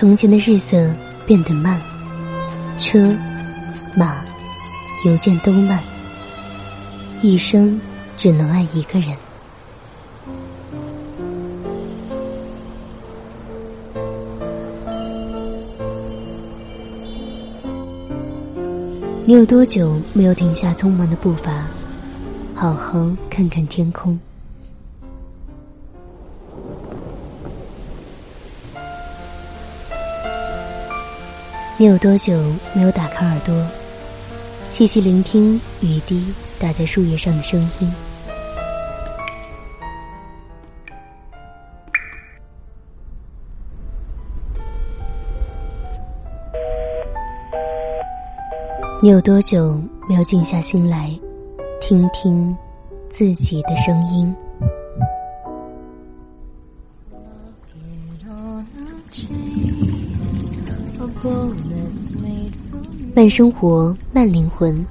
[0.00, 0.90] 从前的日色
[1.26, 1.78] 变得慢，
[2.78, 3.14] 车、
[3.94, 4.24] 马、
[5.04, 5.78] 邮件都慢，
[7.20, 7.78] 一生
[8.16, 9.14] 只能爱一个人。
[19.26, 21.66] 你有多久没有停下匆忙的步伐，
[22.54, 24.18] 好好看看天空？
[31.80, 32.38] 你有多久
[32.74, 33.66] 没有打开耳朵，
[34.68, 37.90] 细细聆听雨滴打在树叶上的声音？
[49.02, 51.18] 你有多久没有静下心来，
[51.80, 52.54] 听听
[53.08, 54.36] 自己的声音？
[63.20, 64.82] 慢生活，慢灵魂，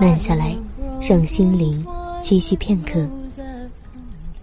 [0.00, 0.56] 慢下来，
[1.00, 1.84] 让心灵
[2.22, 3.04] 栖息片刻。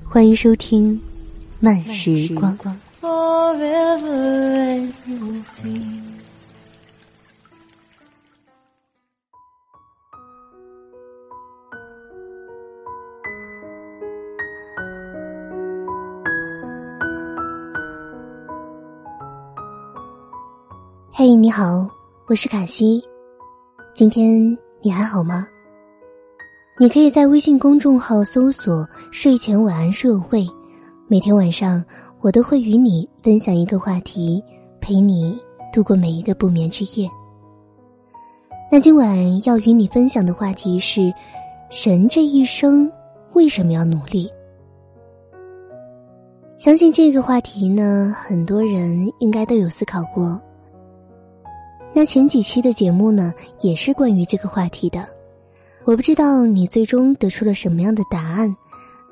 [0.04, 1.00] 欢迎收听
[1.58, 2.54] 慢时光。
[21.10, 21.90] 嘿，你好，
[22.28, 23.02] 我是卡西。
[24.00, 25.46] 今天你还好吗？
[26.80, 30.48] 你可以在微信公众号搜索“睡前晚安社会”，
[31.10, 31.84] 每天晚上
[32.22, 34.42] 我都会与你分享一个话题，
[34.80, 35.38] 陪你
[35.74, 37.10] 度过每一个不眠之夜。
[38.72, 41.14] 那今晚要与你分享的话题是：
[41.70, 42.90] 神这一生
[43.34, 44.32] 为什么要努力？
[46.58, 50.42] 相信这个话题呢，很多人应该都有思考过。
[51.94, 55.08] 那前几期的节目呢，也是关于这个话题的。
[55.86, 58.56] 我不知道你最终得出了什么样的答案，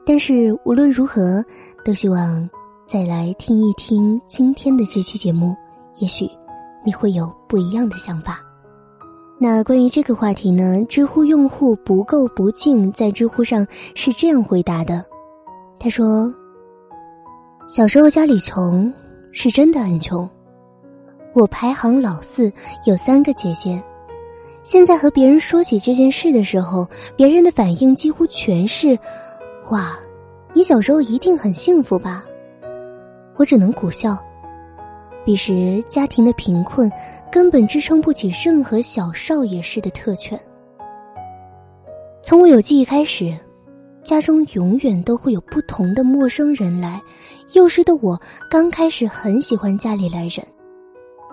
[0.05, 1.43] 但是无论如何，
[1.83, 2.47] 都希望
[2.85, 5.55] 再来听一听今天的这期节目，
[5.99, 6.29] 也许
[6.85, 8.39] 你会有不一样的想法。
[9.39, 15.03] 那关于这个话题呢，知乎用户不够不敬在知乎上是这样回答的：
[15.79, 16.33] 他说，
[17.67, 18.91] 小时候家里穷，
[19.31, 20.29] 是真的很穷。
[21.37, 22.51] 我排行老四，
[22.85, 23.79] 有三个姐姐。
[24.63, 28.97] 现在和别人说起这件事的时候，别人的反应几乎全是
[29.69, 29.95] ：“哇，
[30.51, 32.25] 你小时候一定很幸福吧？”
[33.37, 34.17] 我只能苦笑。
[35.23, 36.91] 彼时家庭的贫困
[37.31, 40.39] 根本支撑不起任何小少爷式的特权。
[42.23, 43.31] 从我有记忆开始，
[44.01, 46.99] 家中永远都会有不同的陌生人来。
[47.53, 50.43] 幼时的我刚开始很喜欢家里来人。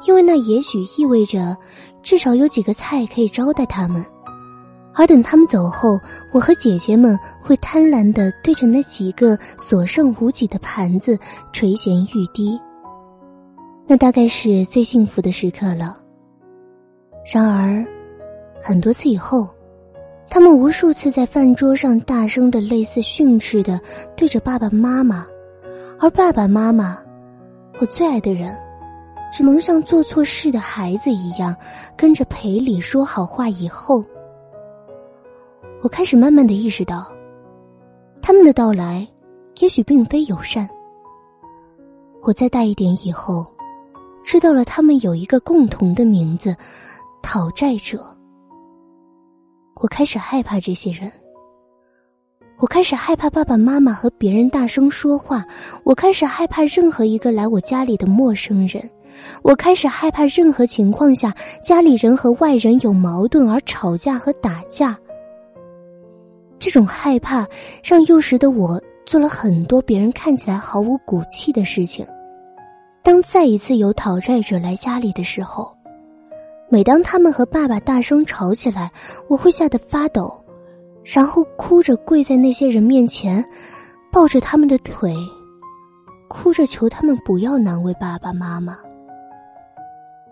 [0.07, 1.57] 因为那也许意味着，
[2.03, 4.05] 至少有几个菜可以招待他们，
[4.95, 5.99] 而等他们走后，
[6.33, 11.19] 我和姐姐们会贪婪的对着那几个所剩无几的盘子
[11.53, 12.61] 垂涎欲滴。
[13.87, 15.99] 那大概是最幸福的时刻了。
[17.33, 17.85] 然而，
[18.63, 19.49] 很多次以后，
[20.31, 23.81] 他们无数次在饭桌上大声的、类似训斥的
[24.17, 25.27] 对着爸爸妈妈，
[25.99, 26.99] 而爸爸妈妈，
[27.81, 28.55] 我最爱的人。
[29.35, 31.53] 只能像做错事的孩子一样，
[31.97, 33.49] 跟着赔礼说好话。
[33.49, 34.05] 以后，
[35.83, 37.11] 我开始慢慢的意识到，
[38.23, 39.05] 他们的到来，
[39.59, 40.69] 也许并非友善。
[42.23, 43.45] 我再大一点以后，
[44.23, 46.55] 知道了他们有一个共同的名字——
[47.21, 48.17] 讨债者。
[49.81, 51.11] 我开始害怕这些人。
[52.59, 55.45] 我开始害怕爸爸妈妈和别人大声说话。
[55.83, 58.89] 我开始害怕任何一个来我家里的陌生人。
[59.43, 64.99] 我开始害怕任何情况下家里人和外人有矛盾而吵架和打架。
[66.59, 67.47] 这种害怕
[67.83, 72.07] 让幼时的我做了很多别人看起来毫无骨气的事情。
[73.03, 75.71] 当再一次有讨债者来家里的时候，
[76.71, 78.91] 每当他们和爸爸大声吵起来，
[79.29, 80.43] 我会吓得发抖，
[81.05, 83.45] 然后哭着跪在那些人面前，
[84.11, 85.15] 抱着他们的腿，
[86.29, 88.79] 哭着求他们不要难为爸爸妈妈。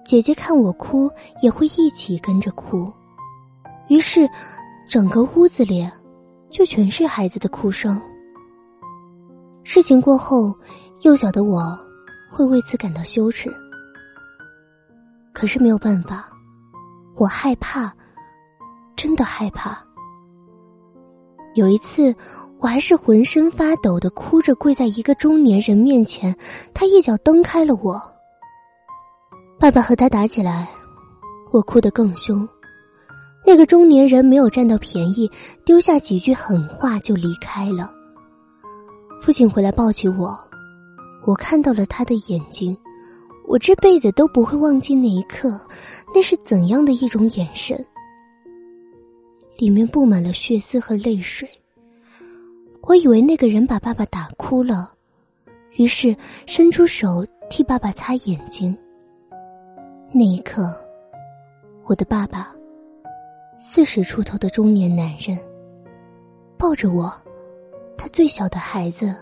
[0.04, 1.10] 姐姐看我哭，
[1.42, 2.92] 也会一起跟着哭，
[3.88, 4.28] 于是，
[4.88, 5.88] 整个屋子里，
[6.50, 8.00] 就全是孩子的哭声。
[9.62, 10.52] 事情过后，
[11.02, 11.78] 幼小的我，
[12.30, 13.48] 会为此感到羞耻。
[15.32, 16.28] 可是没有办法，
[17.16, 17.92] 我害怕，
[18.96, 19.78] 真的害怕。
[21.54, 22.14] 有一次，
[22.58, 26.36] 我还是浑身发抖的哭着跪在一个中年人面前，
[26.74, 28.11] 他一脚蹬开了我。
[29.62, 30.68] 爸爸和他打起来，
[31.52, 32.48] 我哭得更凶。
[33.46, 35.30] 那个中年人没有占到便宜，
[35.64, 37.88] 丢下几句狠话就离开了。
[39.20, 40.36] 父亲回来抱起我，
[41.24, 42.76] 我看到了他的眼睛，
[43.46, 45.60] 我这辈子都不会忘记那一刻，
[46.12, 47.86] 那是怎样的一种眼神，
[49.58, 51.48] 里面布满了血丝和泪水。
[52.80, 54.92] 我以为那个人把爸爸打哭了，
[55.76, 56.16] 于是
[56.46, 58.76] 伸出手替爸爸擦眼睛。
[60.14, 60.78] 那一刻，
[61.86, 62.54] 我的爸爸。
[63.56, 65.38] 四十出头的中年男人
[66.58, 67.10] 抱着我，
[67.96, 69.14] 他最小的孩子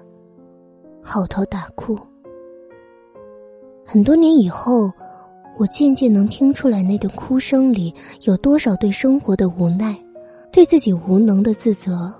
[1.01, 1.97] 嚎啕大哭。
[3.87, 4.91] 很多年以后，
[5.59, 9.97] 我渐渐能听出来那段哭声里有多少对生活的无奈，
[10.51, 12.13] 对自己无能的自责，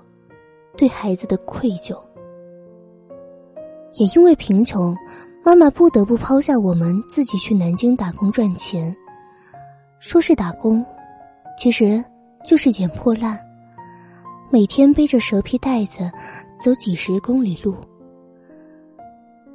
[0.77, 1.97] 对孩子的愧疚。
[3.95, 4.95] 也因为贫穷，
[5.43, 8.95] 妈妈不得不抛下我们自己去南京打工赚钱。
[9.99, 10.85] 说是打工，
[11.57, 12.03] 其实。
[12.43, 13.39] 就是捡破烂，
[14.49, 16.11] 每天背着蛇皮袋子
[16.59, 17.75] 走几十公里路，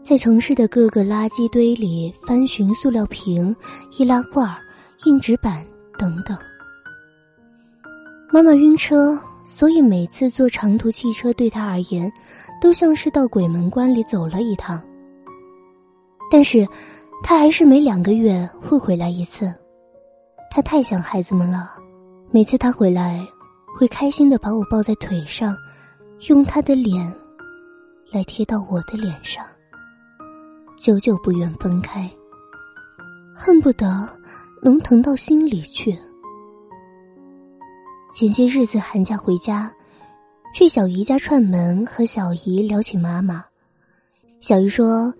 [0.04, 3.52] 在城市的各个垃圾堆里翻寻塑料瓶、
[3.98, 4.48] 易拉罐、
[5.04, 5.66] 硬纸板
[5.98, 6.38] 等等。
[8.30, 12.08] 妈妈晕车，所以每次坐长途汽车对她而言，
[12.62, 14.80] 都像是到鬼门关里走了一趟。
[16.31, 16.67] 但是，
[17.23, 19.52] 他还是每两个月会回来一次，
[20.50, 21.70] 他太想孩子们了。
[22.31, 23.25] 每次他回来，
[23.76, 25.56] 会开心的把我抱在腿上，
[26.28, 27.12] 用他的脸
[28.11, 29.44] 来贴到我的脸上，
[30.76, 32.11] 久久不愿分开，
[33.34, 34.08] 恨不得
[34.62, 35.96] 能疼到心里去。
[38.12, 39.73] 前些日子寒假回家，
[40.55, 43.44] 去小姨家串门，和小姨聊起妈妈。
[44.40, 45.12] 小姨说，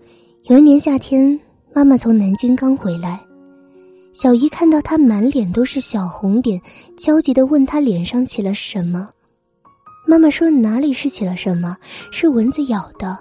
[0.49, 1.37] 有一年夏天，
[1.73, 3.21] 妈妈从南京刚回来。
[4.13, 6.57] 小姨看到他满脸都是小红点，
[6.95, 9.09] 焦急的问他脸上起了什么。
[10.07, 11.75] 妈妈说哪里是起了什么，
[12.13, 13.19] 是蚊子咬的。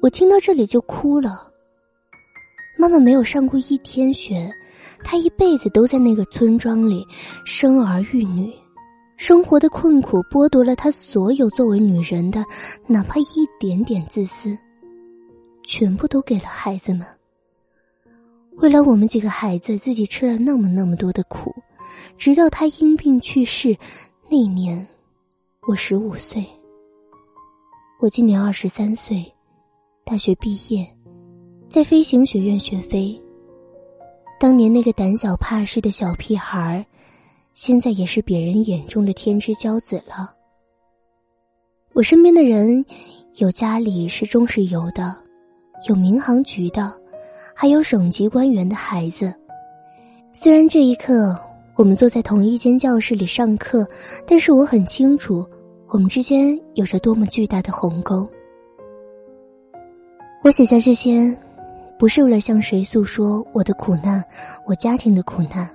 [0.00, 1.46] 我听到这里就哭了。
[2.78, 4.50] 妈妈没有上过一天学，
[5.04, 7.06] 她一辈子都在那个村庄里
[7.44, 8.50] 生儿育女，
[9.18, 12.42] 生活的困苦剥夺了她所有作为女人的
[12.86, 14.56] 哪怕一点点自私，
[15.62, 17.06] 全部都给了孩子们。
[18.56, 21.54] 为了我们几个孩子，自己吃了那么那么多的苦，
[22.16, 23.76] 直到他因病去世。
[24.28, 24.86] 那年，
[25.66, 26.44] 我十五岁。
[27.98, 29.24] 我今年二十三岁，
[30.04, 30.86] 大学毕业，
[31.68, 33.20] 在飞行学院学飞。
[34.38, 36.84] 当年那个胆小怕事的小屁孩儿，
[37.52, 40.34] 现在也是别人眼中的天之骄子了。
[41.92, 42.84] 我身边的人，
[43.38, 45.19] 有家里是中石油的，
[45.88, 46.92] 有民航局的。
[47.52, 49.34] 还有省级官员的孩子，
[50.32, 51.38] 虽然这一刻
[51.76, 53.86] 我们坐在同一间教室里上课，
[54.26, 55.46] 但是我很清楚，
[55.88, 58.26] 我们之间有着多么巨大的鸿沟。
[60.42, 61.36] 我写下这些，
[61.98, 64.24] 不是为了向谁诉说我的苦难，
[64.66, 65.68] 我家庭的苦难，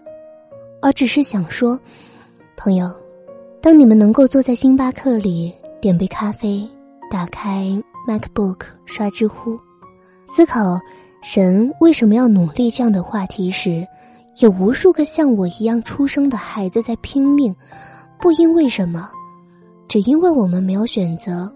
[0.81, 1.80] 而只是想说，
[2.58, 2.90] 朋友，
[3.62, 6.68] 当你们能够坐在星巴克里点杯咖啡，
[7.12, 7.70] 打开
[8.08, 9.60] MacBook 刷知乎，
[10.27, 10.79] 思考。
[11.22, 12.70] 神为什么要努力？
[12.70, 13.84] 这样的话题时，
[14.41, 17.55] 有无数个像我一样出生的孩子在拼命，
[18.20, 19.10] 不因为什么，
[19.88, 21.51] 只因为我们没有选择。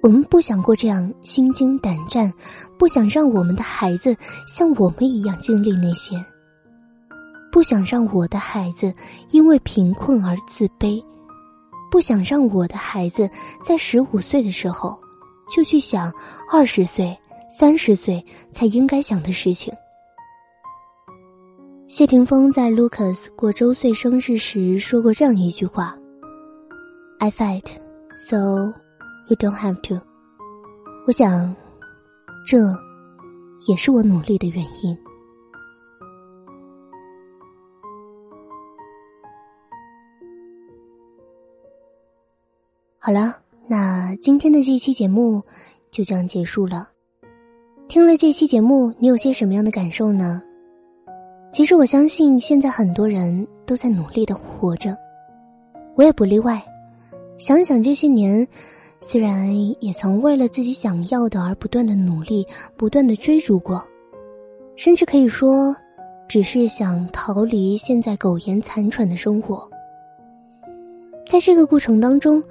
[0.00, 2.32] 我们不想过这样心惊胆战，
[2.78, 6.16] 不想让我们的孩子像我们一样经历那些，
[7.50, 8.94] 不想让我的孩子
[9.32, 11.02] 因为贫困而自卑，
[11.90, 13.28] 不想让我的孩子
[13.60, 14.96] 在十五岁的时候
[15.48, 16.12] 就去想
[16.52, 17.18] 二十岁。
[17.56, 19.72] 三十岁才应该想的事情。
[21.86, 25.96] 谢霆锋在 Lucas 过周岁生日时说过这样一句话
[27.20, 27.66] ：“I fight,
[28.16, 28.72] so
[29.28, 30.00] you don't have to。”
[31.06, 31.54] 我想，
[32.44, 32.58] 这
[33.68, 34.98] 也是我努力的原因。
[42.98, 43.36] 好了，
[43.68, 45.40] 那今天的这期节目
[45.92, 46.88] 就这样结束了。
[47.86, 50.42] 听了这期节目，你有些什么样的感受呢？
[51.52, 54.96] 其实我相信，现在很多人都在努力的活着，
[55.94, 56.60] 我也不例外。
[57.38, 58.46] 想想这些年，
[59.00, 62.44] 虽然也曾为了自己想要的而不断的努力，
[62.76, 63.84] 不断的追逐过，
[64.74, 65.74] 甚至可以说，
[66.26, 69.68] 只是想逃离现在苟延残喘的生活。
[71.28, 72.42] 在这个过程当中，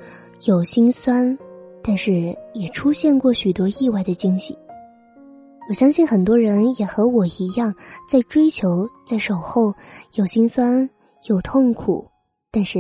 [0.46, 1.38] 有心酸，
[1.84, 4.58] 但是也出现过许多意外的惊喜。
[5.70, 7.74] 我相信很多人也和我一样，
[8.08, 9.74] 在追求，在守候，
[10.16, 10.90] 有心酸，
[11.28, 12.10] 有痛苦，
[12.52, 12.80] 但是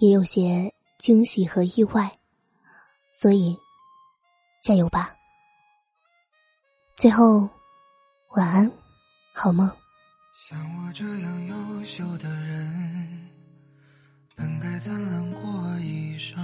[0.00, 2.10] 也有些惊喜和意外。
[3.12, 3.56] 所以，
[4.64, 5.14] 加油吧！
[6.96, 7.48] 最后，
[8.34, 8.72] 晚安，
[9.34, 9.70] 好梦。
[10.48, 13.28] 像我这样优秀的人，
[14.34, 16.36] 本该灿烂过一生，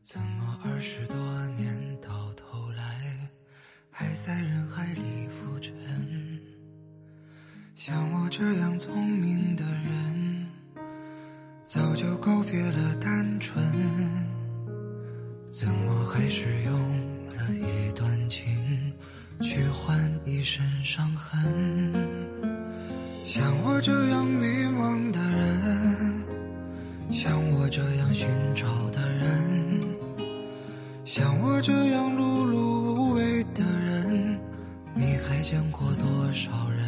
[0.00, 1.16] 怎么二十多
[1.56, 3.11] 年到头来，
[4.02, 5.72] 还在人海里浮沉？
[7.76, 10.44] 像我这样聪明的人，
[11.64, 13.62] 早就告别了单纯，
[15.52, 16.74] 怎么还是用
[17.28, 18.92] 了一段情，
[19.40, 21.40] 去换一身伤痕？
[23.24, 26.24] 像我这样迷茫的人，
[27.08, 29.80] 像我这样寻找的人，
[31.04, 32.11] 像我这样
[35.42, 36.86] 见过多少人？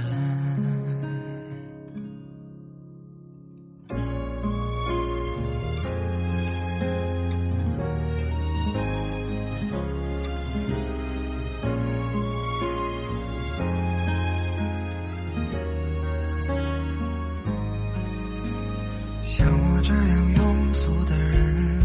[19.26, 21.82] 像我这样庸俗的人，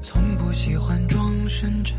[0.00, 1.98] 从不喜欢装深沉。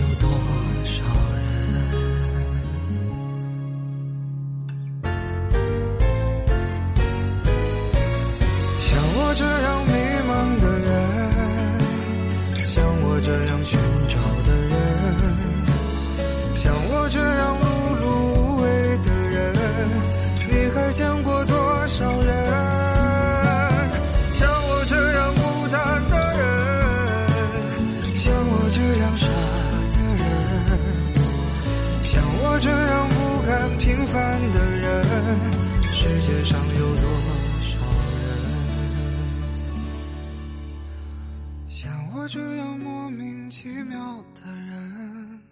[42.13, 45.50] 我这样莫名其妙的人。